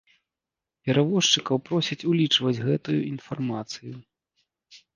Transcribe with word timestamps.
Перавозчыкаў 0.89 1.57
просяць 1.67 1.99
улічваць 2.13 2.55
гэтую 2.67 2.99
інфармацыю. 3.13 3.95